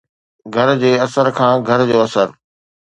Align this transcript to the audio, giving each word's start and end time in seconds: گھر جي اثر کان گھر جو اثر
گھر 0.55 0.67
جي 0.81 0.91
اثر 1.05 1.25
کان 1.37 1.55
گھر 1.69 1.79
جو 1.89 1.97
اثر 2.07 2.27